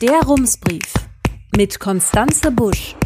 Der 0.00 0.22
Rumsbrief 0.22 0.94
mit 1.54 1.78
Konstanze 1.78 2.50
Busch. 2.50 2.96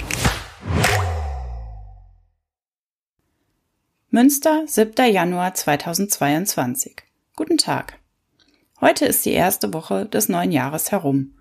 Münster, 4.10 4.62
7. 4.64 5.12
Januar 5.12 5.54
2022. 5.54 7.02
Guten 7.34 7.58
Tag. 7.58 7.98
Heute 8.80 9.06
ist 9.06 9.24
die 9.24 9.32
erste 9.32 9.74
Woche 9.74 10.06
des 10.06 10.28
neuen 10.28 10.52
Jahres 10.52 10.92
herum. 10.92 11.34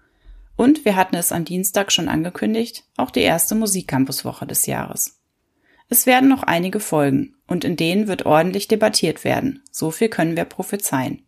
Und 0.56 0.86
wir 0.86 0.96
hatten 0.96 1.18
es 1.18 1.32
am 1.32 1.46
Dienstag 1.46 1.92
schon 1.92 2.10
angekündigt, 2.10 2.86
auch 2.98 3.12
die 3.12 3.22
erste 3.22 3.54
Musikcampuswoche 3.54 4.48
des 4.48 4.66
Jahres. 4.66 5.20
Es 5.88 6.08
werden 6.08 6.30
noch 6.30 6.42
einige 6.42 6.80
folgen 6.80 7.36
und 7.46 7.64
in 7.64 7.76
denen 7.76 8.08
wird 8.08 8.26
ordentlich 8.26 8.68
debattiert 8.68 9.24
werden. 9.24 9.62
So 9.70 9.92
viel 9.92 10.10
können 10.10 10.36
wir 10.36 10.46
prophezeien. 10.46 11.28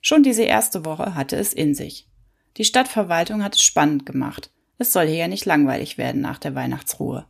Schon 0.00 0.22
diese 0.22 0.44
erste 0.44 0.86
Woche 0.86 1.14
hatte 1.14 1.36
es 1.36 1.52
in 1.52 1.74
sich. 1.74 2.08
Die 2.58 2.64
Stadtverwaltung 2.64 3.42
hat 3.44 3.54
es 3.54 3.62
spannend 3.62 4.04
gemacht. 4.04 4.50
Es 4.78 4.92
soll 4.92 5.06
hier 5.06 5.16
ja 5.16 5.28
nicht 5.28 5.44
langweilig 5.44 5.96
werden 5.96 6.20
nach 6.20 6.38
der 6.38 6.54
Weihnachtsruhe. 6.54 7.26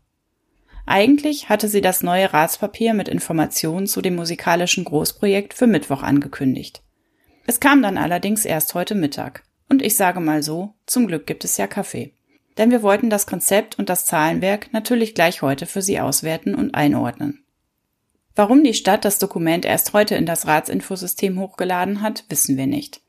Eigentlich 0.87 1.51
hatte 1.51 1.69
sie 1.69 1.83
das 1.83 2.03
neue 2.03 2.33
Ratspapier 2.33 2.95
mit 2.95 3.09
Informationen 3.09 3.87
zu 3.87 4.01
dem 4.01 4.17
musikalischen 4.17 4.85
Großprojekt 4.85 5.53
für 5.53 5.67
Mittwoch 5.67 6.03
angekündigt. 6.03 6.83
Es 7.47 7.61
kam 7.61 7.83
dann 7.83 7.99
allerdings 7.99 8.47
erst 8.47 8.75
heute 8.75 8.95
Mittag. 8.95 9.45
Und 9.69 9.83
ich 9.83 9.97
sage 9.97 10.21
mal 10.21 10.43
so, 10.43 10.73
zum 10.87 11.07
Glück 11.07 11.27
gibt 11.27 11.45
es 11.45 11.59
ja 11.59 11.67
Kaffee. 11.67 12.15
Denn 12.57 12.71
wir 12.71 12.83
wollten 12.83 13.11
das 13.11 13.27
Konzept 13.27 13.79
und 13.79 13.91
das 13.91 14.07
Zahlenwerk 14.07 14.73
natürlich 14.73 15.15
gleich 15.15 15.43
heute 15.43 15.67
für 15.67 15.83
Sie 15.83 16.01
auswerten 16.01 16.55
und 16.55 16.75
einordnen. 16.75 17.45
Warum 18.35 18.65
die 18.65 18.75
Stadt 18.75 19.05
das 19.05 19.19
Dokument 19.19 19.67
erst 19.67 19.93
heute 19.93 20.15
in 20.15 20.25
das 20.25 20.47
Ratsinfosystem 20.47 21.39
hochgeladen 21.39 22.01
hat, 22.01 22.25
wissen 22.31 22.57
wir 22.57 22.67
nicht. 22.67 23.03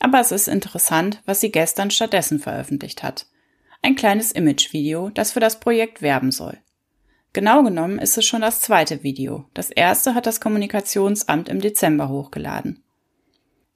Aber 0.00 0.18
es 0.18 0.32
ist 0.32 0.48
interessant, 0.48 1.22
was 1.26 1.40
sie 1.40 1.52
gestern 1.52 1.90
stattdessen 1.92 2.40
veröffentlicht 2.40 3.04
hat. 3.04 3.26
Ein 3.82 3.94
kleines 3.94 4.32
Imagevideo, 4.32 5.10
das 5.10 5.32
für 5.32 5.40
das 5.40 5.60
Projekt 5.60 6.02
werben 6.02 6.32
soll. 6.32 6.58
Genau 7.32 7.62
genommen 7.62 8.00
ist 8.00 8.18
es 8.18 8.24
schon 8.24 8.40
das 8.40 8.60
zweite 8.60 9.04
Video. 9.04 9.44
Das 9.54 9.70
erste 9.70 10.14
hat 10.14 10.26
das 10.26 10.40
Kommunikationsamt 10.40 11.48
im 11.48 11.60
Dezember 11.60 12.08
hochgeladen. 12.08 12.82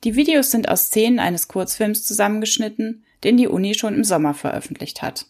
Die 0.03 0.17
Videos 0.17 0.51
sind 0.51 0.69
aus 0.69 0.87
Szenen 0.87 1.21
eines 1.21 1.47
Kurzfilms 1.47 2.05
zusammengeschnitten, 2.05 3.05
den 3.23 3.37
die 3.37 3.49
Uni 3.49 3.75
schon 3.75 3.95
im 3.95 4.05
Sommer 4.05 4.35
veröffentlicht 4.35 5.03
hat 5.03 5.27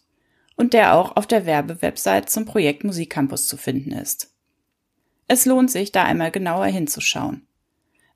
und 0.55 0.73
der 0.73 0.95
auch 0.95 1.15
auf 1.15 1.27
der 1.27 1.45
Werbewebsite 1.45 2.25
zum 2.25 2.45
Projekt 2.45 2.83
Musikcampus 2.83 3.47
zu 3.47 3.57
finden 3.57 3.91
ist. 3.91 4.33
Es 5.27 5.45
lohnt 5.45 5.71
sich, 5.71 5.91
da 5.91 6.03
einmal 6.03 6.31
genauer 6.31 6.65
hinzuschauen. 6.65 7.47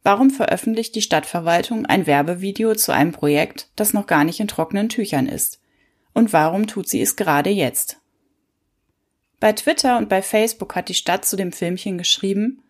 Warum 0.04 0.30
veröffentlicht 0.30 0.96
die 0.96 1.02
Stadtverwaltung 1.02 1.86
ein 1.86 2.08
Werbevideo 2.08 2.76
zu 2.76 2.94
einem 2.94 3.12
Projekt, 3.12 3.70
das 3.76 3.94
noch 3.94 4.08
gar 4.08 4.24
nicht 4.24 4.40
in 4.40 4.48
trockenen 4.48 4.90
Tüchern 4.90 5.28
ist? 5.28 5.62
Und 6.14 6.34
warum 6.34 6.68
tut 6.68 6.88
sie 6.88 7.02
es 7.02 7.16
gerade 7.16 7.50
jetzt? 7.50 8.00
Bei 9.40 9.54
Twitter 9.54 9.98
und 9.98 10.10
bei 10.10 10.22
Facebook 10.22 10.76
hat 10.76 10.90
die 10.90 10.94
Stadt 10.94 11.26
zu 11.26 11.36
dem 11.36 11.52
Filmchen 11.52 11.98
geschrieben, 11.98 12.64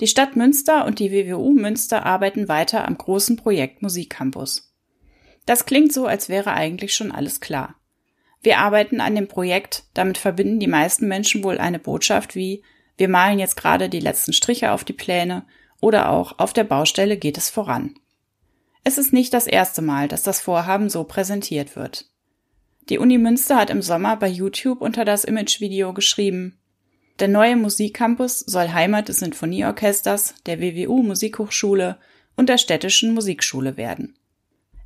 die 0.00 0.06
Stadt 0.06 0.36
Münster 0.36 0.86
und 0.86 0.98
die 0.98 1.12
WWU 1.12 1.52
Münster 1.52 2.06
arbeiten 2.06 2.48
weiter 2.48 2.86
am 2.86 2.96
großen 2.96 3.36
Projekt 3.36 3.82
Musikcampus. 3.82 4.72
Das 5.46 5.66
klingt 5.66 5.92
so, 5.92 6.06
als 6.06 6.28
wäre 6.28 6.52
eigentlich 6.52 6.94
schon 6.94 7.12
alles 7.12 7.40
klar. 7.40 7.76
Wir 8.42 8.58
arbeiten 8.58 9.00
an 9.00 9.14
dem 9.14 9.28
Projekt, 9.28 9.84
damit 9.94 10.18
verbinden 10.18 10.58
die 10.58 10.66
meisten 10.66 11.06
Menschen 11.06 11.44
wohl 11.44 11.58
eine 11.58 11.78
Botschaft 11.78 12.34
wie 12.34 12.62
wir 12.96 13.08
malen 13.08 13.38
jetzt 13.38 13.56
gerade 13.56 13.88
die 13.88 14.00
letzten 14.00 14.32
Striche 14.32 14.70
auf 14.72 14.84
die 14.84 14.92
Pläne 14.92 15.44
oder 15.82 16.08
auch 16.08 16.38
auf 16.38 16.54
der 16.54 16.64
Baustelle 16.64 17.18
geht 17.18 17.36
es 17.36 17.50
voran. 17.50 17.94
Es 18.84 18.96
ist 18.96 19.12
nicht 19.12 19.34
das 19.34 19.46
erste 19.46 19.82
Mal, 19.82 20.08
dass 20.08 20.22
das 20.22 20.40
Vorhaben 20.40 20.88
so 20.88 21.04
präsentiert 21.04 21.76
wird. 21.76 22.06
Die 22.88 22.98
Uni 22.98 23.18
Münster 23.18 23.56
hat 23.56 23.68
im 23.68 23.82
Sommer 23.82 24.16
bei 24.16 24.28
YouTube 24.28 24.80
unter 24.80 25.04
das 25.04 25.24
Imagevideo 25.24 25.92
geschrieben, 25.92 26.58
der 27.18 27.28
neue 27.28 27.56
Musikcampus 27.56 28.40
soll 28.40 28.72
Heimat 28.72 29.08
des 29.08 29.18
Sinfonieorchesters, 29.18 30.34
der 30.46 30.60
WWU 30.60 31.02
Musikhochschule 31.02 31.98
und 32.36 32.48
der 32.48 32.58
städtischen 32.58 33.14
Musikschule 33.14 33.76
werden. 33.76 34.16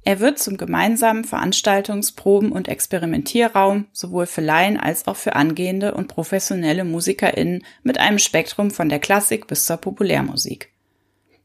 Er 0.05 0.21
wird 0.21 0.39
zum 0.39 0.57
gemeinsamen 0.57 1.25
Veranstaltungs-, 1.25 2.15
Proben- 2.15 2.53
und 2.53 2.69
Experimentierraum 2.69 3.87
sowohl 3.93 4.27
für 4.27 4.41
Laien 4.41 4.79
als 4.79 5.07
auch 5.07 5.17
für 5.17 5.35
angehende 5.35 5.95
und 5.95 6.09
professionelle 6.09 6.85
MusikerInnen 6.85 7.65
mit 7.83 7.99
einem 7.99 8.19
Spektrum 8.19 8.71
von 8.71 8.89
der 8.89 8.99
Klassik 8.99 9.47
bis 9.47 9.65
zur 9.65 9.79
Populärmusik. 9.79 10.71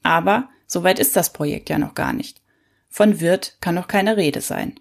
Aber 0.04 0.50
soweit 0.68 1.00
ist 1.00 1.16
das 1.16 1.34
Projekt 1.34 1.70
ja 1.70 1.78
noch 1.78 1.96
gar 1.96 2.14
nicht. 2.14 2.42
Von 2.90 3.20
wird 3.20 3.58
kann 3.62 3.76
noch 3.76 3.88
keine 3.88 4.18
Rede 4.18 4.42
sein. 4.42 4.80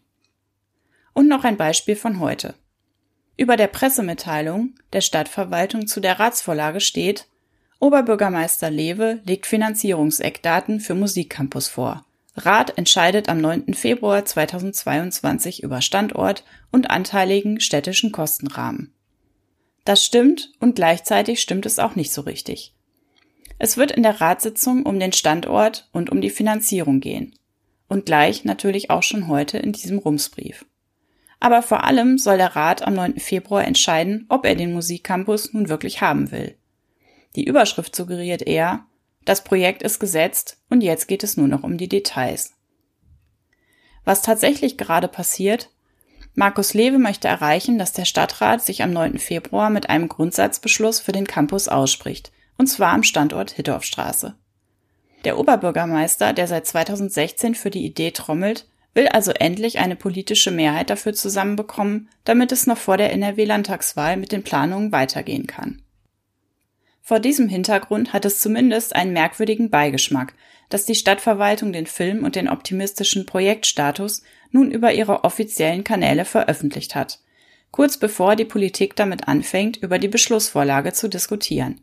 Und 1.13 1.29
noch 1.29 1.45
ein 1.45 1.57
Beispiel 1.57 1.97
von 1.97 2.21
heute. 2.21 2.55
Über 3.37 3.57
der 3.57 3.69
Pressemitteilung 3.69 4.75
der 4.93 5.01
Stadtverwaltung 5.01 5.87
zu 5.87 6.01
der 6.01 6.21
Ratsvorlage 6.21 6.81
steht, 6.81 7.27
Oberbürgermeister 7.79 8.71
Lewe 8.71 9.21
legt 9.25 9.47
Finanzierungseckdaten 9.47 10.81
für 10.81 10.95
Musikcampus 10.95 11.69
vor. 11.69 12.05
Rat 12.37 12.77
entscheidet 12.77 13.29
am 13.29 13.41
9. 13.41 13.75
Februar 13.75 14.25
2022 14.25 15.63
über 15.63 15.81
Standort 15.81 16.45
und 16.71 16.91
anteiligen 16.91 17.61
städtischen 17.61 18.13
Kostenrahmen. 18.13 18.93
Das 19.85 20.05
stimmt 20.05 20.53
und 20.61 20.77
gleichzeitig 20.77 21.41
stimmt 21.41 21.67
es 21.67 21.79
auch 21.79 21.97
nicht 21.97 22.13
so 22.13 22.21
richtig. 22.21 22.75
Es 23.63 23.77
wird 23.77 23.93
in 23.93 24.03
der 24.03 24.23
Ratssitzung 24.23 24.87
um 24.87 24.99
den 24.99 25.13
Standort 25.13 25.87
und 25.93 26.09
um 26.09 26.23
die 26.23 26.31
Finanzierung 26.31 27.01
gehen. 27.01 27.39
Und 27.89 28.07
gleich 28.07 28.47
natürlich 28.47 28.89
auch 28.89 29.03
schon 29.03 29.29
heute 29.29 29.59
in 29.59 29.73
diesem 29.73 29.99
Rumsbrief. 29.99 30.65
Aber 31.41 31.61
vor 31.61 31.85
allem 31.85 32.17
soll 32.17 32.39
der 32.39 32.57
Rat 32.57 32.81
am 32.81 32.95
9. 32.95 33.19
Februar 33.19 33.67
entscheiden, 33.67 34.25
ob 34.31 34.47
er 34.47 34.55
den 34.55 34.73
Musikcampus 34.73 35.53
nun 35.53 35.69
wirklich 35.69 36.01
haben 36.01 36.31
will. 36.31 36.57
Die 37.37 37.45
Überschrift 37.45 37.95
suggeriert 37.95 38.41
eher, 38.41 38.87
das 39.27 39.45
Projekt 39.45 39.83
ist 39.83 39.99
gesetzt 39.99 40.57
und 40.71 40.81
jetzt 40.81 41.07
geht 41.07 41.23
es 41.23 41.37
nur 41.37 41.47
noch 41.47 41.63
um 41.63 41.77
die 41.77 41.89
Details. 41.89 42.55
Was 44.07 44.23
tatsächlich 44.23 44.79
gerade 44.79 45.07
passiert, 45.07 45.69
Markus 46.35 46.73
Lewe 46.73 46.99
möchte 46.99 47.29
erreichen, 47.29 47.79
dass 47.79 47.93
der 47.93 48.07
Stadtrat 48.07 48.63
sich 48.63 48.83
am 48.83 48.91
9. 48.91 49.19
Februar 49.19 49.69
mit 49.69 49.91
einem 49.91 50.09
Grundsatzbeschluss 50.09 50.99
für 50.99 51.13
den 51.13 51.27
Campus 51.27 51.69
ausspricht, 51.69 52.33
und 52.61 52.67
zwar 52.67 52.93
am 52.93 53.03
Standort 53.03 53.53
Hittorfstraße. 53.53 54.35
Der 55.25 55.39
Oberbürgermeister, 55.39 56.35
der 56.35 56.47
seit 56.47 56.67
2016 56.67 57.55
für 57.55 57.71
die 57.71 57.87
Idee 57.87 58.11
trommelt, 58.11 58.69
will 58.93 59.09
also 59.09 59.31
endlich 59.31 59.79
eine 59.79 59.97
politische 59.97 60.51
Mehrheit 60.51 60.91
dafür 60.91 61.15
zusammenbekommen, 61.15 62.11
damit 62.25 62.53
es 62.53 62.67
noch 62.67 62.77
vor 62.77 62.99
der 62.99 63.15
NRW-Landtagswahl 63.15 64.19
mit 64.19 64.31
den 64.31 64.43
Planungen 64.43 64.93
weitergehen 64.93 65.47
kann. 65.47 65.81
Vor 67.01 67.19
diesem 67.19 67.49
Hintergrund 67.49 68.13
hat 68.13 68.27
es 68.27 68.43
zumindest 68.43 68.95
einen 68.95 69.15
merkwürdigen 69.15 69.71
Beigeschmack, 69.71 70.35
dass 70.69 70.85
die 70.85 70.95
Stadtverwaltung 70.95 71.73
den 71.73 71.87
Film 71.87 72.25
und 72.25 72.37
den 72.37 72.47
optimistischen 72.47 73.25
Projektstatus 73.25 74.23
nun 74.51 74.71
über 74.71 74.93
ihre 74.93 75.25
offiziellen 75.25 75.83
Kanäle 75.83 76.27
veröffentlicht 76.27 76.95
hat, 76.95 77.21
kurz 77.71 77.97
bevor 77.97 78.37
die 78.37 78.45
Politik 78.45 78.97
damit 78.97 79.29
anfängt, 79.29 79.79
über 79.79 79.99
die 79.99 80.09
Beschlussvorlage 80.09 80.93
zu 80.93 81.09
diskutieren. 81.09 81.81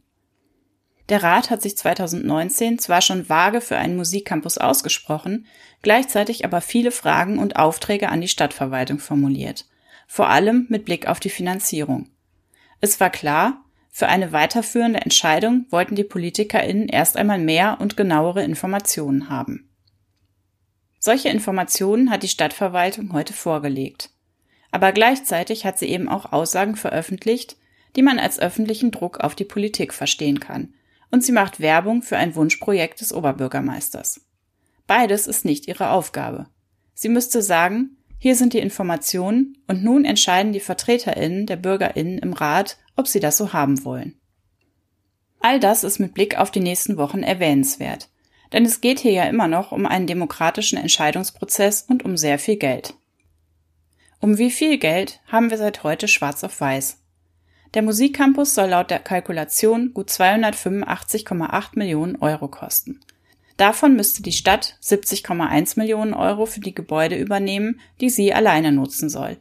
Der 1.09 1.23
Rat 1.23 1.49
hat 1.49 1.61
sich 1.61 1.77
2019 1.77 2.79
zwar 2.79 3.01
schon 3.01 3.29
vage 3.29 3.61
für 3.61 3.77
einen 3.77 3.95
Musikcampus 3.95 4.57
ausgesprochen, 4.57 5.45
gleichzeitig 5.81 6.43
aber 6.43 6.59
viele 6.61 6.91
Fragen 6.91 7.39
und 7.39 7.55
Aufträge 7.55 8.09
an 8.09 8.19
die 8.19 8.27
Stadtverwaltung 8.27 8.99
formuliert, 8.99 9.65
vor 10.05 10.29
allem 10.29 10.65
mit 10.69 10.83
Blick 10.83 11.07
auf 11.07 11.19
die 11.19 11.29
Finanzierung. 11.29 12.09
Es 12.81 12.99
war 12.99 13.09
klar, 13.09 13.63
für 13.89 14.09
eine 14.09 14.31
weiterführende 14.31 15.01
Entscheidung 15.01 15.65
wollten 15.69 15.95
die 15.95 16.03
PolitikerInnen 16.03 16.87
erst 16.87 17.17
einmal 17.17 17.39
mehr 17.39 17.77
und 17.79 17.97
genauere 17.97 18.43
Informationen 18.43 19.29
haben. 19.29 19.69
Solche 20.99 21.29
Informationen 21.29 22.11
hat 22.11 22.21
die 22.21 22.27
Stadtverwaltung 22.27 23.13
heute 23.13 23.33
vorgelegt. 23.33 24.11
Aber 24.71 24.91
gleichzeitig 24.91 25.65
hat 25.65 25.79
sie 25.79 25.87
eben 25.87 26.09
auch 26.09 26.31
Aussagen 26.31 26.75
veröffentlicht, 26.75 27.57
die 27.95 28.01
man 28.03 28.19
als 28.19 28.39
öffentlichen 28.39 28.91
Druck 28.91 29.21
auf 29.21 29.33
die 29.33 29.45
Politik 29.45 29.93
verstehen 29.93 30.39
kann. 30.39 30.73
Und 31.11 31.23
sie 31.23 31.31
macht 31.31 31.59
Werbung 31.59 32.01
für 32.01 32.17
ein 32.17 32.35
Wunschprojekt 32.35 33.01
des 33.01 33.13
Oberbürgermeisters. 33.13 34.21
Beides 34.87 35.27
ist 35.27 35.45
nicht 35.45 35.67
ihre 35.67 35.89
Aufgabe. 35.89 36.47
Sie 36.93 37.09
müsste 37.09 37.41
sagen, 37.41 37.97
hier 38.19 38.35
sind 38.35 38.53
die 38.53 38.59
Informationen 38.59 39.57
und 39.67 39.83
nun 39.83 40.05
entscheiden 40.05 40.53
die 40.53 40.59
VertreterInnen 40.59 41.45
der 41.45 41.57
BürgerInnen 41.57 42.17
im 42.17 42.33
Rat, 42.33 42.77
ob 42.95 43.07
sie 43.07 43.19
das 43.19 43.37
so 43.37 43.53
haben 43.53 43.83
wollen. 43.85 44.19
All 45.39 45.59
das 45.59 45.83
ist 45.83 45.99
mit 45.99 46.13
Blick 46.13 46.37
auf 46.37 46.49
die 46.49 46.59
nächsten 46.59 46.97
Wochen 46.97 47.21
erwähnenswert, 47.21 48.09
denn 48.53 48.65
es 48.65 48.81
geht 48.81 48.99
hier 48.99 49.11
ja 49.11 49.23
immer 49.25 49.47
noch 49.47 49.71
um 49.71 49.85
einen 49.85 50.07
demokratischen 50.07 50.77
Entscheidungsprozess 50.77 51.83
und 51.83 52.03
um 52.03 52.17
sehr 52.17 52.39
viel 52.39 52.55
Geld. 52.55 52.95
Um 54.19 54.39
wie 54.39 54.49
viel 54.49 54.79
Geld 54.79 55.19
haben 55.27 55.51
wir 55.51 55.57
seit 55.59 55.83
heute 55.83 56.07
schwarz 56.07 56.43
auf 56.43 56.59
weiß. 56.59 56.97
Der 57.73 57.81
Musikcampus 57.81 58.55
soll 58.55 58.69
laut 58.69 58.89
der 58.89 58.99
Kalkulation 58.99 59.93
gut 59.93 60.09
285,8 60.09 61.69
Millionen 61.73 62.15
Euro 62.17 62.47
kosten. 62.47 62.99
Davon 63.57 63.95
müsste 63.95 64.21
die 64.21 64.31
Stadt 64.31 64.77
70,1 64.83 65.79
Millionen 65.79 66.13
Euro 66.13 66.45
für 66.45 66.59
die 66.59 66.75
Gebäude 66.75 67.17
übernehmen, 67.17 67.79
die 67.99 68.09
sie 68.09 68.33
alleine 68.33 68.71
nutzen 68.71 69.09
soll, 69.09 69.37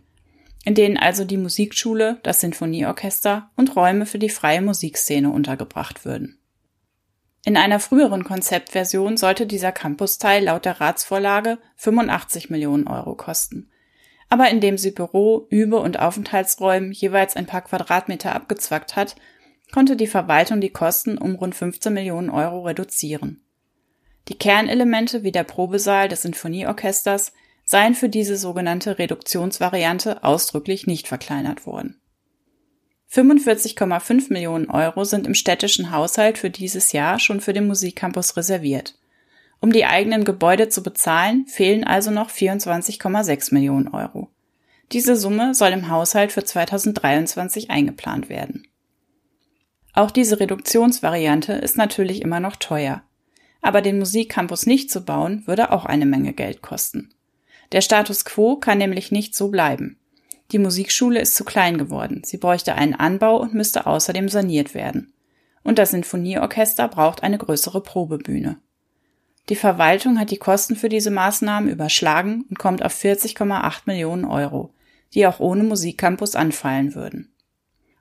in 0.64 0.75
denen 0.75 0.96
also 0.96 1.25
die 1.25 1.37
Musikschule, 1.37 2.19
das 2.23 2.40
Sinfonieorchester 2.40 3.50
und 3.56 3.76
Räume 3.76 4.06
für 4.06 4.19
die 4.19 4.31
freie 4.31 4.62
Musikszene 4.62 5.31
untergebracht 5.31 6.05
würden. 6.05 6.38
In 7.44 7.56
einer 7.56 7.78
früheren 7.78 8.25
Konzeptversion 8.25 9.17
sollte 9.17 9.46
dieser 9.46 9.70
Campusteil 9.70 10.44
laut 10.44 10.64
der 10.64 10.81
Ratsvorlage 10.81 11.58
85 11.76 12.50
Millionen 12.50 12.88
Euro 12.88 13.14
kosten. 13.14 13.70
Aber 14.28 14.50
indem 14.50 14.76
sie 14.76 14.90
Büro, 14.90 15.46
Übe- 15.50 15.81
und 15.81 15.99
Aufenthaltsräumen 15.99 16.93
jeweils 16.93 17.37
ein 17.37 17.46
paar 17.46 17.62
Quadratmeter 17.62 18.34
abgezwackt 18.34 18.96
hat, 18.96 19.17
konnte 19.73 19.96
die 19.96 20.06
Verwaltung 20.06 20.61
die 20.61 20.70
Kosten 20.70 21.19
um 21.19 21.34
rund 21.37 21.55
15 21.55 21.93
Millionen 21.93 22.31
Euro 22.31 22.62
reduzieren. 22.62 23.43
Die 24.28 24.38
Kernelemente 24.38 25.23
wie 25.23 25.32
der 25.32 25.44
Probesaal 25.44 26.08
des 26.08 26.23
Sinfonieorchesters 26.23 27.32
seien 27.64 27.94
für 27.94 28.08
diese 28.08 28.37
sogenannte 28.37 28.99
Reduktionsvariante 28.99 30.25
ausdrücklich 30.25 30.87
nicht 30.87 31.08
verkleinert 31.08 31.67
worden. 31.67 32.00
45,5 33.12 34.32
Millionen 34.32 34.69
Euro 34.69 35.05
sind 35.05 35.26
im 35.26 35.34
städtischen 35.34 35.93
Haushalt 35.93 36.38
für 36.38 36.50
dieses 36.50 36.93
Jahr 36.93 37.19
schon 37.20 37.40
für 37.40 37.52
den 37.52 37.67
Musikcampus 37.67 38.37
reserviert. 38.37 38.99
Um 39.61 39.73
die 39.73 39.85
eigenen 39.85 40.25
Gebäude 40.25 40.69
zu 40.69 40.82
bezahlen, 40.82 41.47
fehlen 41.47 41.85
also 41.85 42.11
noch 42.11 42.31
24,6 42.31 43.55
Millionen 43.55 43.88
Euro. 43.88 44.29
Diese 44.93 45.17
Summe 45.17 45.55
soll 45.55 45.70
im 45.70 45.88
Haushalt 45.88 46.32
für 46.32 46.44
2023 46.44 47.70
eingeplant 47.70 48.29
werden. 48.29 48.69
Auch 49.93 50.11
diese 50.11 50.38
Reduktionsvariante 50.38 51.55
ist 51.55 51.76
natürlich 51.76 52.23
immer 52.23 52.38
noch 52.38 52.56
teuer. 52.56 53.03
Aber 53.62 53.82
den 53.82 53.99
Musikcampus 53.99 54.67
nicht 54.67 54.91
zu 54.91 55.05
bauen, 55.05 55.43
würde 55.47 55.73
auch 55.73 55.87
eine 55.87 56.06
Menge 56.06 56.35
Geld 56.35 56.62
kosten. 56.62 57.14
Der 57.73 57.81
Status 57.81 58.25
quo 58.25 58.56
kann 58.56 58.79
nämlich 58.79 59.11
nicht 59.11 59.35
so 59.35 59.49
bleiben. 59.49 59.99
Die 60.52 60.59
Musikschule 60.59 61.20
ist 61.20 61.35
zu 61.35 61.44
klein 61.44 61.76
geworden, 61.76 62.23
sie 62.25 62.37
bräuchte 62.37 62.76
einen 62.76 62.94
Anbau 62.94 63.41
und 63.41 63.55
müsste 63.55 63.87
außerdem 63.87 64.29
saniert 64.29 64.75
werden. 64.75 65.12
Und 65.64 65.79
das 65.79 65.91
Sinfonieorchester 65.91 66.87
braucht 66.87 67.25
eine 67.25 67.38
größere 67.38 67.81
Probebühne. 67.81 68.61
Die 69.48 69.56
Verwaltung 69.56 70.19
hat 70.19 70.31
die 70.31 70.38
Kosten 70.38 70.75
für 70.75 70.88
diese 70.88 71.10
Maßnahmen 71.10 71.70
überschlagen 71.70 72.44
und 72.48 72.58
kommt 72.58 72.84
auf 72.84 72.94
40,8 72.94 73.82
Millionen 73.87 74.25
Euro, 74.25 74.75
die 75.14 75.26
auch 75.26 75.38
ohne 75.38 75.62
Musikcampus 75.62 76.34
anfallen 76.34 76.94
würden. 76.94 77.32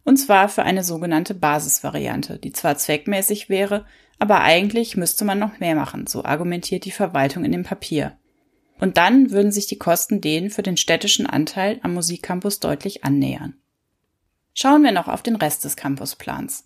Und 0.04 0.18
zwar 0.18 0.50
für 0.50 0.64
eine 0.64 0.84
sogenannte 0.84 1.34
Basisvariante, 1.34 2.40
die 2.40 2.52
zwar 2.52 2.78
zweckmäßig 2.78 3.50
wäre, 3.50 3.86
aber 4.18 4.42
eigentlich 4.42 4.98
müsste 4.98 5.26
man 5.26 5.40
noch 5.40 5.60
mehr 5.60 5.76
machen, 5.76 6.08
so 6.08 6.24
argumentiert 6.24 6.86
die 6.86 6.92
Verwaltung 6.92 7.44
in 7.44 7.52
dem 7.52 7.64
Papier. 7.64 8.18
Und 8.80 8.98
dann 8.98 9.32
würden 9.32 9.52
sich 9.52 9.68
die 9.68 9.78
Kosten 9.78 10.22
denen 10.22 10.50
für 10.50 10.64
den 10.64 10.78
städtischen 10.78 11.26
Anteil 11.26 11.80
am 11.82 11.94
Musikcampus 11.94 12.60
deutlich 12.60 13.04
annähern. 13.04 13.56
Schauen 14.54 14.84
wir 14.84 14.92
noch 14.92 15.08
auf 15.08 15.22
den 15.22 15.36
Rest 15.36 15.64
des 15.64 15.76
Campusplans. 15.76 16.66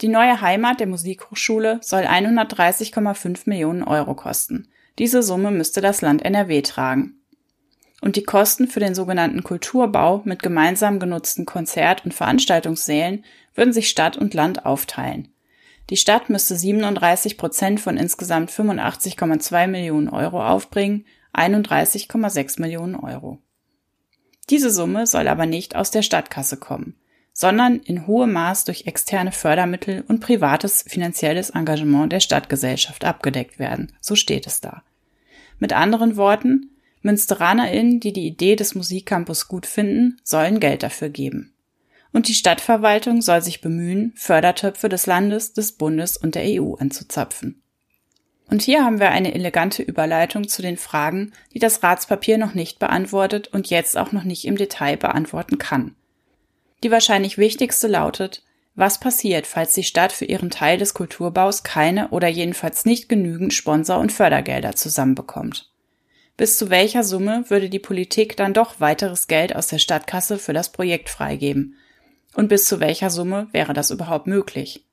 Die 0.00 0.08
neue 0.08 0.40
Heimat 0.40 0.78
der 0.78 0.86
Musikhochschule 0.86 1.80
soll 1.82 2.02
130,5 2.02 3.42
Millionen 3.46 3.82
Euro 3.82 4.14
kosten. 4.14 4.68
Diese 4.98 5.22
Summe 5.22 5.50
müsste 5.50 5.80
das 5.80 6.02
Land 6.02 6.24
NRW 6.24 6.62
tragen. 6.62 7.14
Und 8.00 8.14
die 8.14 8.22
Kosten 8.22 8.68
für 8.68 8.78
den 8.78 8.94
sogenannten 8.94 9.42
Kulturbau 9.42 10.22
mit 10.24 10.40
gemeinsam 10.40 11.00
genutzten 11.00 11.46
Konzert- 11.46 12.04
und 12.04 12.14
Veranstaltungssälen 12.14 13.24
würden 13.54 13.72
sich 13.72 13.88
Stadt 13.90 14.16
und 14.16 14.34
Land 14.34 14.64
aufteilen. 14.64 15.28
Die 15.90 15.96
Stadt 15.96 16.30
müsste 16.30 16.54
37 16.54 17.36
Prozent 17.36 17.80
von 17.80 17.96
insgesamt 17.96 18.52
85,2 18.52 19.66
Millionen 19.66 20.08
Euro 20.08 20.46
aufbringen 20.46 21.06
31,6 21.34 22.60
Millionen 22.60 22.94
Euro. 22.94 23.38
Diese 24.50 24.70
Summe 24.70 25.06
soll 25.06 25.28
aber 25.28 25.46
nicht 25.46 25.76
aus 25.76 25.90
der 25.90 26.02
Stadtkasse 26.02 26.56
kommen, 26.56 26.96
sondern 27.40 27.78
in 27.78 28.08
hohem 28.08 28.32
Maß 28.32 28.64
durch 28.64 28.88
externe 28.88 29.30
Fördermittel 29.30 30.02
und 30.08 30.18
privates 30.18 30.84
finanzielles 30.88 31.50
Engagement 31.50 32.10
der 32.12 32.18
Stadtgesellschaft 32.18 33.04
abgedeckt 33.04 33.60
werden, 33.60 33.92
so 34.00 34.16
steht 34.16 34.48
es 34.48 34.60
da. 34.60 34.82
Mit 35.60 35.72
anderen 35.72 36.16
Worten, 36.16 36.72
MünsteranerInnen, 37.02 38.00
die 38.00 38.12
die 38.12 38.26
Idee 38.26 38.56
des 38.56 38.74
Musikcampus 38.74 39.46
gut 39.46 39.66
finden, 39.66 40.16
sollen 40.24 40.58
Geld 40.58 40.82
dafür 40.82 41.10
geben. 41.10 41.54
Und 42.12 42.26
die 42.26 42.34
Stadtverwaltung 42.34 43.22
soll 43.22 43.40
sich 43.40 43.60
bemühen, 43.60 44.12
Fördertöpfe 44.16 44.88
des 44.88 45.06
Landes, 45.06 45.52
des 45.52 45.70
Bundes 45.70 46.16
und 46.16 46.34
der 46.34 46.42
EU 46.44 46.74
anzuzapfen. 46.74 47.62
Und 48.50 48.62
hier 48.62 48.84
haben 48.84 48.98
wir 48.98 49.10
eine 49.10 49.32
elegante 49.32 49.84
Überleitung 49.84 50.48
zu 50.48 50.60
den 50.60 50.76
Fragen, 50.76 51.30
die 51.54 51.60
das 51.60 51.84
Ratspapier 51.84 52.36
noch 52.36 52.54
nicht 52.54 52.80
beantwortet 52.80 53.46
und 53.46 53.70
jetzt 53.70 53.96
auch 53.96 54.10
noch 54.10 54.24
nicht 54.24 54.44
im 54.44 54.56
Detail 54.56 54.96
beantworten 54.96 55.58
kann. 55.58 55.94
Die 56.82 56.90
wahrscheinlich 56.90 57.38
wichtigste 57.38 57.88
lautet, 57.88 58.42
was 58.74 59.00
passiert, 59.00 59.46
falls 59.48 59.74
die 59.74 59.82
Stadt 59.82 60.12
für 60.12 60.24
ihren 60.24 60.50
Teil 60.50 60.78
des 60.78 60.94
Kulturbaus 60.94 61.64
keine 61.64 62.10
oder 62.10 62.28
jedenfalls 62.28 62.84
nicht 62.84 63.08
genügend 63.08 63.52
Sponsor- 63.52 63.98
und 63.98 64.12
Fördergelder 64.12 64.76
zusammenbekommt? 64.76 65.68
Bis 66.36 66.56
zu 66.56 66.70
welcher 66.70 67.02
Summe 67.02 67.44
würde 67.48 67.68
die 67.68 67.80
Politik 67.80 68.36
dann 68.36 68.54
doch 68.54 68.78
weiteres 68.78 69.26
Geld 69.26 69.56
aus 69.56 69.66
der 69.66 69.78
Stadtkasse 69.78 70.38
für 70.38 70.52
das 70.52 70.70
Projekt 70.70 71.08
freigeben? 71.08 71.74
Und 72.34 72.46
bis 72.48 72.66
zu 72.66 72.78
welcher 72.78 73.10
Summe 73.10 73.48
wäre 73.50 73.72
das 73.72 73.90
überhaupt 73.90 74.28
möglich? 74.28 74.84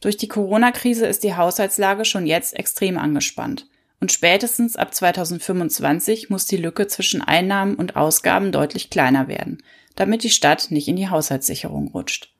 Durch 0.00 0.16
die 0.16 0.26
Corona-Krise 0.26 1.06
ist 1.06 1.22
die 1.22 1.36
Haushaltslage 1.36 2.04
schon 2.04 2.26
jetzt 2.26 2.58
extrem 2.58 2.98
angespannt. 2.98 3.68
Und 4.00 4.10
spätestens 4.10 4.74
ab 4.74 4.92
2025 4.92 6.30
muss 6.30 6.46
die 6.46 6.56
Lücke 6.56 6.88
zwischen 6.88 7.22
Einnahmen 7.22 7.76
und 7.76 7.94
Ausgaben 7.94 8.50
deutlich 8.50 8.90
kleiner 8.90 9.28
werden, 9.28 9.62
damit 9.96 10.22
die 10.22 10.30
Stadt 10.30 10.70
nicht 10.70 10.88
in 10.88 10.96
die 10.96 11.08
Haushaltssicherung 11.08 11.88
rutscht. 11.88 12.32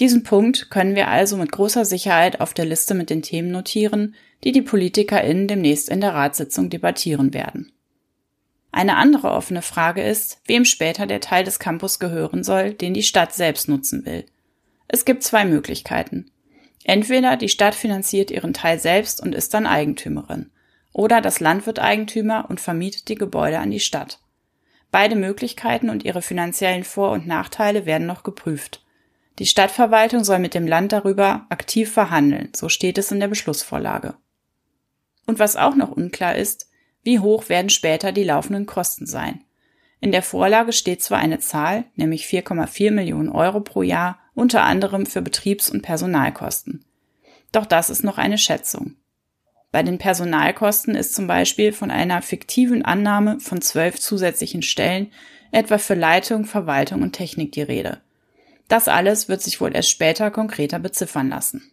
Diesen 0.00 0.24
Punkt 0.24 0.70
können 0.70 0.96
wir 0.96 1.08
also 1.08 1.36
mit 1.36 1.52
großer 1.52 1.84
Sicherheit 1.84 2.40
auf 2.40 2.52
der 2.52 2.64
Liste 2.64 2.94
mit 2.94 3.10
den 3.10 3.22
Themen 3.22 3.50
notieren, 3.50 4.14
die 4.42 4.52
die 4.52 4.62
PolitikerInnen 4.62 5.46
demnächst 5.46 5.88
in 5.88 6.00
der 6.00 6.14
Ratssitzung 6.14 6.68
debattieren 6.68 7.32
werden. 7.32 7.72
Eine 8.72 8.96
andere 8.96 9.30
offene 9.30 9.62
Frage 9.62 10.02
ist, 10.02 10.40
wem 10.46 10.64
später 10.64 11.06
der 11.06 11.20
Teil 11.20 11.44
des 11.44 11.60
Campus 11.60 12.00
gehören 12.00 12.42
soll, 12.42 12.72
den 12.74 12.92
die 12.92 13.04
Stadt 13.04 13.32
selbst 13.32 13.68
nutzen 13.68 14.04
will. 14.04 14.26
Es 14.88 15.04
gibt 15.04 15.22
zwei 15.22 15.44
Möglichkeiten. 15.44 16.30
Entweder 16.82 17.36
die 17.36 17.48
Stadt 17.48 17.76
finanziert 17.76 18.32
ihren 18.32 18.52
Teil 18.52 18.80
selbst 18.80 19.22
und 19.22 19.32
ist 19.32 19.54
dann 19.54 19.66
Eigentümerin, 19.66 20.50
oder 20.92 21.20
das 21.20 21.38
Land 21.38 21.66
wird 21.66 21.78
Eigentümer 21.78 22.46
und 22.48 22.60
vermietet 22.60 23.08
die 23.08 23.14
Gebäude 23.14 23.60
an 23.60 23.70
die 23.70 23.80
Stadt. 23.80 24.18
Beide 24.94 25.16
Möglichkeiten 25.16 25.90
und 25.90 26.04
ihre 26.04 26.22
finanziellen 26.22 26.84
Vor- 26.84 27.10
und 27.10 27.26
Nachteile 27.26 27.84
werden 27.84 28.06
noch 28.06 28.22
geprüft. 28.22 28.80
Die 29.40 29.46
Stadtverwaltung 29.46 30.22
soll 30.22 30.38
mit 30.38 30.54
dem 30.54 30.68
Land 30.68 30.92
darüber 30.92 31.46
aktiv 31.48 31.90
verhandeln, 31.92 32.52
so 32.54 32.68
steht 32.68 32.96
es 32.96 33.10
in 33.10 33.18
der 33.18 33.26
Beschlussvorlage. 33.26 34.14
Und 35.26 35.40
was 35.40 35.56
auch 35.56 35.74
noch 35.74 35.90
unklar 35.90 36.36
ist, 36.36 36.70
wie 37.02 37.18
hoch 37.18 37.48
werden 37.48 37.70
später 37.70 38.12
die 38.12 38.22
laufenden 38.22 38.66
Kosten 38.66 39.04
sein. 39.04 39.42
In 39.98 40.12
der 40.12 40.22
Vorlage 40.22 40.72
steht 40.72 41.02
zwar 41.02 41.18
eine 41.18 41.40
Zahl, 41.40 41.86
nämlich 41.96 42.26
4,4 42.26 42.92
Millionen 42.92 43.30
Euro 43.30 43.62
pro 43.62 43.82
Jahr, 43.82 44.20
unter 44.32 44.62
anderem 44.62 45.06
für 45.06 45.22
Betriebs- 45.22 45.70
und 45.70 45.82
Personalkosten. 45.82 46.84
Doch 47.50 47.66
das 47.66 47.90
ist 47.90 48.04
noch 48.04 48.16
eine 48.16 48.38
Schätzung. 48.38 48.94
Bei 49.74 49.82
den 49.82 49.98
Personalkosten 49.98 50.94
ist 50.94 51.16
zum 51.16 51.26
Beispiel 51.26 51.72
von 51.72 51.90
einer 51.90 52.22
fiktiven 52.22 52.84
Annahme 52.84 53.40
von 53.40 53.60
zwölf 53.60 53.98
zusätzlichen 53.98 54.62
Stellen, 54.62 55.10
etwa 55.50 55.78
für 55.78 55.94
Leitung, 55.94 56.44
Verwaltung 56.44 57.02
und 57.02 57.10
Technik 57.10 57.50
die 57.50 57.62
Rede. 57.62 58.00
Das 58.68 58.86
alles 58.86 59.28
wird 59.28 59.42
sich 59.42 59.60
wohl 59.60 59.74
erst 59.74 59.90
später 59.90 60.30
konkreter 60.30 60.78
beziffern 60.78 61.28
lassen. 61.28 61.72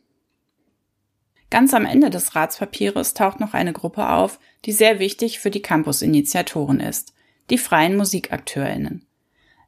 Ganz 1.51 1.75
am 1.75 1.85
Ende 1.85 2.09
des 2.09 2.33
Ratspapieres 2.33 3.13
taucht 3.13 3.39
noch 3.39 3.53
eine 3.53 3.71
Gruppe 3.71 4.09
auf, 4.09 4.39
die 4.65 4.71
sehr 4.71 4.97
wichtig 4.97 5.37
für 5.37 5.51
die 5.51 5.61
Campus-Initiatoren 5.61 6.79
ist, 6.79 7.13
die 7.51 7.59
freien 7.59 7.95
Musikakteurinnen. 7.95 9.05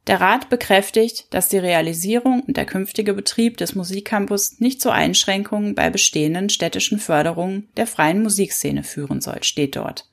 Der 0.08 0.20
Rat 0.20 0.50
bekräftigt, 0.50 1.28
dass 1.34 1.48
die 1.48 1.58
Realisierung 1.58 2.42
und 2.42 2.58
der 2.58 2.66
künftige 2.66 3.14
Betrieb 3.14 3.58
des 3.58 3.74
Musikcampus 3.74 4.60
nicht 4.60 4.82
zu 4.82 4.92
Einschränkungen 4.92 5.76
bei 5.76 5.90
bestehenden 5.90 6.50
städtischen 6.50 7.00
Förderungen 7.00 7.70
der 7.78 7.88
freien 7.88 8.22
Musikszene 8.22 8.84
führen 8.84 9.22
soll, 9.22 9.44
steht 9.44 9.78
dort. 9.78 10.10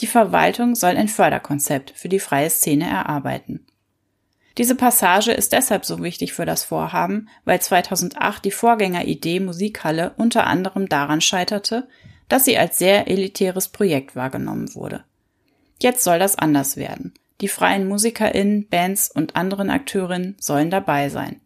Die 0.00 0.06
Verwaltung 0.06 0.74
soll 0.74 0.96
ein 0.96 1.08
Förderkonzept 1.08 1.92
für 1.94 2.08
die 2.08 2.20
freie 2.20 2.48
Szene 2.48 2.88
erarbeiten. 2.88 3.66
Diese 4.56 4.74
Passage 4.74 5.32
ist 5.32 5.52
deshalb 5.52 5.84
so 5.84 6.02
wichtig 6.02 6.32
für 6.32 6.46
das 6.46 6.64
Vorhaben, 6.64 7.28
weil 7.44 7.60
2008 7.60 8.44
die 8.44 8.50
Vorgängeridee 8.50 9.40
Musikhalle 9.40 10.14
unter 10.16 10.46
anderem 10.46 10.88
daran 10.88 11.20
scheiterte, 11.20 11.88
dass 12.28 12.46
sie 12.46 12.56
als 12.56 12.78
sehr 12.78 13.08
elitäres 13.08 13.68
Projekt 13.68 14.16
wahrgenommen 14.16 14.74
wurde. 14.74 15.04
Jetzt 15.80 16.04
soll 16.04 16.18
das 16.18 16.36
anders 16.36 16.76
werden. 16.76 17.12
Die 17.40 17.48
freien 17.48 17.88
MusikerInnen, 17.88 18.68
Bands 18.68 19.10
und 19.10 19.36
anderen 19.36 19.70
Akteurinnen 19.70 20.36
sollen 20.38 20.70
dabei 20.70 21.08
sein. 21.08 21.40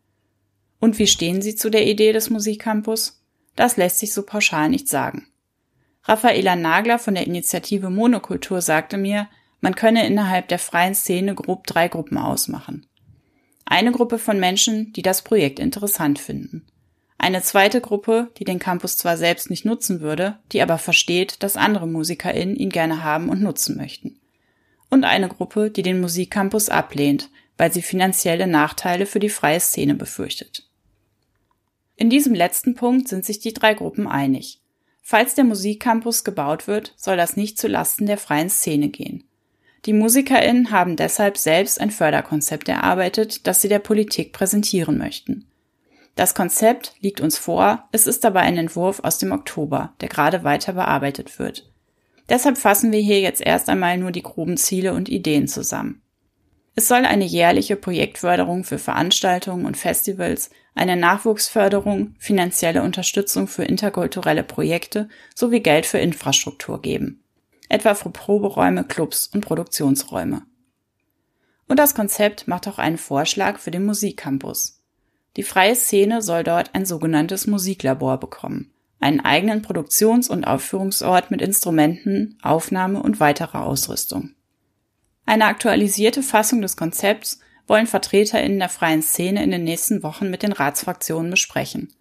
Und 0.80 0.98
wie 0.98 1.06
stehen 1.06 1.40
sie 1.40 1.54
zu 1.54 1.70
der 1.70 1.86
Idee 1.86 2.12
des 2.12 2.30
Musikcampus? 2.30 3.22
Das 3.56 3.76
lässt 3.76 3.98
sich 3.98 4.12
so 4.12 4.22
pauschal 4.22 4.68
nicht 4.68 4.88
sagen. 4.88 5.28
Raffaela 6.02 6.56
Nagler 6.56 6.98
von 6.98 7.14
der 7.14 7.26
Initiative 7.26 7.88
Monokultur 7.88 8.60
sagte 8.60 8.98
mir, 8.98 9.28
man 9.60 9.74
könne 9.74 10.06
innerhalb 10.06 10.48
der 10.48 10.58
freien 10.58 10.94
Szene 10.94 11.34
grob 11.34 11.66
drei 11.66 11.88
Gruppen 11.88 12.18
ausmachen. 12.18 12.86
Eine 13.64 13.92
Gruppe 13.92 14.18
von 14.18 14.38
Menschen, 14.38 14.92
die 14.92 15.00
das 15.00 15.22
Projekt 15.22 15.58
interessant 15.58 16.18
finden. 16.18 16.66
Eine 17.16 17.40
zweite 17.40 17.80
Gruppe, 17.80 18.30
die 18.36 18.44
den 18.44 18.58
Campus 18.58 18.98
zwar 18.98 19.16
selbst 19.16 19.48
nicht 19.48 19.64
nutzen 19.64 20.00
würde, 20.00 20.38
die 20.52 20.60
aber 20.60 20.76
versteht, 20.76 21.42
dass 21.42 21.56
andere 21.56 21.86
MusikerInnen 21.86 22.56
ihn 22.56 22.68
gerne 22.68 23.02
haben 23.02 23.30
und 23.30 23.40
nutzen 23.40 23.78
möchten. 23.78 24.20
Und 24.94 25.02
eine 25.02 25.26
Gruppe, 25.26 25.72
die 25.72 25.82
den 25.82 26.00
Musikcampus 26.00 26.68
ablehnt, 26.68 27.28
weil 27.56 27.72
sie 27.72 27.82
finanzielle 27.82 28.46
Nachteile 28.46 29.06
für 29.06 29.18
die 29.18 29.28
freie 29.28 29.58
Szene 29.58 29.96
befürchtet. 29.96 30.70
In 31.96 32.10
diesem 32.10 32.32
letzten 32.32 32.76
Punkt 32.76 33.08
sind 33.08 33.24
sich 33.24 33.40
die 33.40 33.52
drei 33.52 33.74
Gruppen 33.74 34.06
einig. 34.06 34.60
Falls 35.02 35.34
der 35.34 35.42
Musikcampus 35.42 36.22
gebaut 36.22 36.68
wird, 36.68 36.94
soll 36.96 37.16
das 37.16 37.36
nicht 37.36 37.58
zu 37.58 37.66
Lasten 37.66 38.06
der 38.06 38.18
freien 38.18 38.48
Szene 38.48 38.88
gehen. 38.88 39.24
Die 39.84 39.92
MusikerInnen 39.92 40.70
haben 40.70 40.94
deshalb 40.94 41.38
selbst 41.38 41.80
ein 41.80 41.90
Förderkonzept 41.90 42.68
erarbeitet, 42.68 43.48
das 43.48 43.62
sie 43.62 43.68
der 43.68 43.80
Politik 43.80 44.32
präsentieren 44.32 44.96
möchten. 44.96 45.44
Das 46.14 46.36
Konzept 46.36 46.94
liegt 47.00 47.20
uns 47.20 47.36
vor, 47.36 47.88
es 47.90 48.06
ist 48.06 48.24
aber 48.24 48.42
ein 48.42 48.58
Entwurf 48.58 49.00
aus 49.02 49.18
dem 49.18 49.32
Oktober, 49.32 49.92
der 50.00 50.08
gerade 50.08 50.44
weiter 50.44 50.74
bearbeitet 50.74 51.40
wird. 51.40 51.68
Deshalb 52.28 52.58
fassen 52.58 52.92
wir 52.92 53.00
hier 53.00 53.20
jetzt 53.20 53.40
erst 53.40 53.68
einmal 53.68 53.98
nur 53.98 54.10
die 54.10 54.22
groben 54.22 54.56
Ziele 54.56 54.94
und 54.94 55.08
Ideen 55.08 55.48
zusammen. 55.48 56.02
Es 56.74 56.88
soll 56.88 57.04
eine 57.04 57.24
jährliche 57.24 57.76
Projektförderung 57.76 58.64
für 58.64 58.78
Veranstaltungen 58.78 59.66
und 59.66 59.76
Festivals, 59.76 60.50
eine 60.74 60.96
Nachwuchsförderung, 60.96 62.14
finanzielle 62.18 62.82
Unterstützung 62.82 63.46
für 63.46 63.64
interkulturelle 63.64 64.42
Projekte 64.42 65.08
sowie 65.34 65.60
Geld 65.60 65.86
für 65.86 65.98
Infrastruktur 65.98 66.82
geben 66.82 67.24
etwa 67.68 67.94
für 67.94 68.10
Proberäume, 68.10 68.84
Clubs 68.84 69.26
und 69.26 69.44
Produktionsräume. 69.44 70.42
Und 71.66 71.78
das 71.78 71.94
Konzept 71.94 72.46
macht 72.46 72.68
auch 72.68 72.78
einen 72.78 72.98
Vorschlag 72.98 73.58
für 73.58 73.70
den 73.70 73.84
Musikcampus. 73.84 74.82
Die 75.36 75.42
freie 75.42 75.74
Szene 75.74 76.22
soll 76.22 76.44
dort 76.44 76.74
ein 76.74 76.86
sogenanntes 76.86 77.46
Musiklabor 77.46 78.18
bekommen, 78.18 78.70
einen 79.04 79.20
eigenen 79.20 79.60
Produktions- 79.60 80.30
und 80.30 80.44
Aufführungsort 80.44 81.30
mit 81.30 81.42
Instrumenten, 81.42 82.38
Aufnahme 82.42 83.02
und 83.02 83.20
weiterer 83.20 83.66
Ausrüstung. 83.66 84.30
Eine 85.26 85.44
aktualisierte 85.44 86.22
Fassung 86.22 86.62
des 86.62 86.78
Konzepts 86.78 87.38
wollen 87.66 87.86
VertreterInnen 87.86 88.58
der 88.58 88.70
freien 88.70 89.02
Szene 89.02 89.44
in 89.44 89.50
den 89.50 89.62
nächsten 89.62 90.02
Wochen 90.02 90.30
mit 90.30 90.42
den 90.42 90.52
Ratsfraktionen 90.52 91.30
besprechen. 91.30 91.92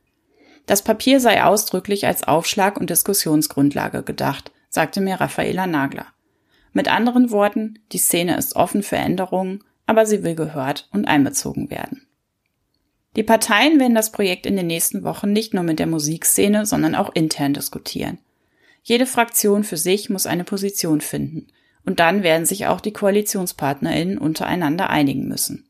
Das 0.66 0.82
Papier 0.82 1.20
sei 1.20 1.44
ausdrücklich 1.44 2.08
als 2.08 2.24
Aufschlag 2.24 2.80
und 2.80 2.90
Diskussionsgrundlage 2.90 4.04
gedacht, 4.04 4.54
sagte 4.70 5.02
mir 5.02 5.20
Raffaela 5.20 5.68
Nagler. 5.68 6.08
Mit 6.72 6.88
anderen 6.88 7.32
Worten, 7.32 7.80
die 7.92 7.98
Szene 7.98 8.38
ist 8.38 8.56
offen 8.56 8.82
für 8.82 8.96
Änderungen, 8.96 9.66
aber 9.86 10.06
sie 10.06 10.24
will 10.24 10.36
gehört 10.36 10.88
und 10.94 11.06
einbezogen 11.06 11.70
werden. 11.70 12.03
Die 13.16 13.24
Parteien 13.24 13.80
werden 13.80 13.96
das 13.96 14.12
Projekt 14.12 14.46
in 14.46 14.56
den 14.56 14.68
nächsten 14.68 15.04
Wochen 15.04 15.32
nicht 15.32 15.54
nur 15.54 15.64
mit 15.64 15.80
der 15.80 15.88
Musikszene, 15.88 16.66
sondern 16.66 16.96
auch 16.96 17.14
intern 17.14 17.54
diskutieren. 17.54 18.18
Jede 18.82 19.06
Fraktion 19.06 19.64
für 19.64 19.78
sich 19.78 20.10
muss 20.10 20.26
eine 20.26 20.44
Position 20.44 21.00
finden, 21.00 21.48
und 21.86 22.00
dann 22.00 22.24
werden 22.24 22.46
sich 22.46 22.68
auch 22.68 22.82
die 22.82 22.94
Koalitionspartnerinnen 22.94 24.18
untereinander 24.18 24.90
einigen 24.90 25.28
müssen. 25.28 25.68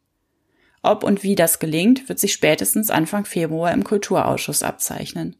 Ob 0.81 1.03
und 1.03 1.23
wie 1.23 1.35
das 1.35 1.59
gelingt, 1.59 2.09
wird 2.09 2.19
sich 2.19 2.33
spätestens 2.33 2.89
Anfang 2.89 3.25
Februar 3.25 3.71
im 3.71 3.83
Kulturausschuss 3.83 4.63
abzeichnen. 4.63 5.35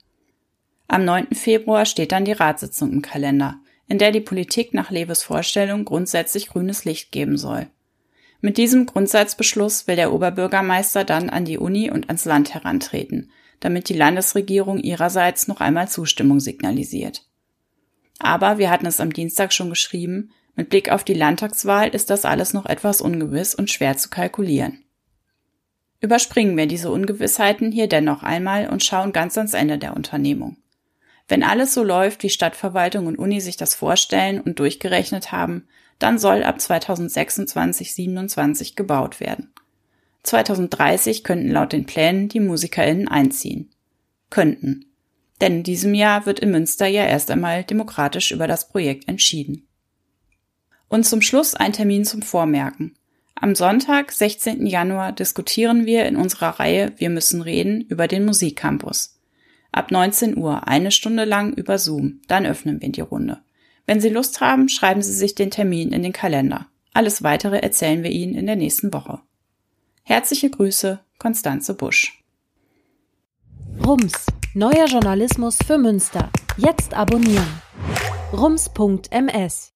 Am 0.88 1.06
9. 1.06 1.34
Februar 1.34 1.86
steht 1.86 2.12
dann 2.12 2.26
die 2.26 2.32
Ratssitzung 2.32 2.92
im 2.92 3.02
Kalender, 3.02 3.60
in 3.88 3.98
der 3.98 4.12
die 4.12 4.22
Politik 4.22 4.74
nach 4.74 4.92
Leves 4.92 5.24
Vorstellung 5.24 5.86
grundsätzlich 5.86 6.48
grünes 6.48 6.86
Licht 6.86 7.12
geben 7.12 7.38
soll. 7.38 7.68
Mit 8.46 8.58
diesem 8.58 8.88
Grundsatzbeschluss 8.88 9.88
will 9.88 9.96
der 9.96 10.12
Oberbürgermeister 10.12 11.06
dann 11.06 11.30
an 11.30 11.46
die 11.46 11.58
Uni 11.58 11.90
und 11.90 12.10
ans 12.10 12.26
Land 12.26 12.54
herantreten, 12.54 13.32
damit 13.62 13.88
die 13.88 13.94
Landesregierung 13.94 14.80
ihrerseits 14.80 15.48
noch 15.48 15.62
einmal 15.62 15.88
Zustimmung 15.88 16.42
signalisiert. 16.42 17.26
Aber 18.20 18.58
wir 18.58 18.70
hatten 18.70 18.86
es 18.86 19.00
am 19.00 19.14
Dienstag 19.14 19.54
schon 19.54 19.70
geschrieben, 19.70 20.32
mit 20.58 20.68
Blick 20.68 20.92
auf 20.92 21.06
die 21.06 21.14
Landtagswahl 21.14 21.88
ist 21.96 22.10
das 22.10 22.26
alles 22.26 22.54
noch 22.54 22.66
etwas 22.66 23.00
ungewiss 23.00 23.56
und 23.56 23.72
schwer 23.72 23.96
zu 23.96 24.10
kalkulieren. 24.10 24.84
Überspringen 26.02 26.58
wir 26.58 26.68
diese 26.68 26.92
Ungewissheiten 26.92 27.72
hier 27.72 27.88
dennoch 27.88 28.24
einmal 28.24 28.68
und 28.68 28.84
schauen 28.84 29.14
ganz 29.14 29.38
ans 29.38 29.54
Ende 29.54 29.78
der 29.78 29.96
Unternehmung. 29.96 30.58
Wenn 31.27 31.44
alles 31.44 31.74
so 31.74 31.84
läuft, 31.84 32.24
wie 32.24 32.30
Stadtverwaltung 32.30 33.08
und 33.08 33.18
Uni 33.18 33.39
sich 33.42 33.58
das 33.58 33.75
vorstellen 33.75 34.42
und 34.42 34.60
durchgerechnet 34.60 35.32
haben, 35.32 35.68
dann 36.00 36.20
soll 36.20 36.44
ab 36.44 36.60
2026, 36.60 37.94
27 37.94 38.75
gebaut 38.75 39.20
werden. 39.20 39.53
2030 40.24 41.24
könnten 41.24 41.51
laut 41.51 41.74
den 41.74 41.86
Plänen 41.86 42.30
die 42.30 42.39
MusikerInnen 42.39 43.08
einziehen. 43.08 43.70
Könnten. 44.30 44.86
Denn 45.42 45.58
in 45.58 45.63
diesem 45.63 45.94
Jahr 45.94 46.25
wird 46.25 46.39
in 46.39 46.51
Münster 46.51 46.88
ja 46.88 47.06
erst 47.06 47.30
einmal 47.30 47.63
demokratisch 47.63 48.32
über 48.32 48.48
das 48.48 48.70
Projekt 48.70 49.08
entschieden. 49.08 49.68
Und 50.88 51.06
zum 51.06 51.22
Schluss 51.22 51.56
ein 51.56 51.74
Termin 51.74 52.06
zum 52.06 52.22
Vormerken. 52.22 52.96
Am 53.36 53.56
Sonntag, 53.56 54.12
16. 54.12 54.65
Januar, 54.65 55.12
diskutieren 55.12 55.86
wir 55.86 56.06
in 56.06 56.15
unserer 56.15 56.60
Reihe 56.60 56.94
Wir 56.98 57.10
müssen 57.10 57.42
reden 57.42 57.82
über 57.82 58.08
den 58.08 58.25
Musikcampus. 58.25 59.20
Ab 59.74 59.89
19 59.92 60.38
Uhr, 60.38 60.68
eine 60.68 60.92
Stunde 60.92 61.25
lang 61.25 61.51
über 61.53 61.80
Zoom. 61.80 62.22
Dann 62.27 62.46
öffnen 62.46 62.80
wir 62.82 62.89
die 62.89 63.01
Runde. 63.01 63.39
Wenn 63.88 64.00
Sie 64.00 64.10
Lust 64.10 64.39
haben, 64.39 64.70
schreiben 64.70 65.01
Sie 65.01 65.13
sich 65.13 65.34
den 65.36 65.51
Termin 65.51 65.92
in 65.92 66.03
den 66.03 66.13
Kalender. 66.13 66.68
Alles 66.94 67.24
weitere 67.24 67.58
erzählen 67.58 68.03
wir 68.03 68.12
Ihnen 68.12 68.36
in 68.36 68.46
der 68.46 68.56
nächsten 68.56 68.94
Woche. 68.94 69.20
Herzliche 70.03 70.51
Grüße, 70.51 71.00
Konstanze 71.18 71.74
Busch. 71.74 72.24
Rums, 73.84 74.27
neuer 74.53 74.86
Journalismus 74.86 75.58
für 75.65 75.80
Münster. 75.80 76.30
Jetzt 76.58 76.94
abonnieren. 76.94 77.48
rums.ms 78.32 79.73